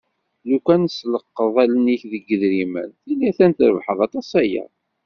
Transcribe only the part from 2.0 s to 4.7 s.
deg yidrimen tili a-t-an trebḥeḍ aṭas aya.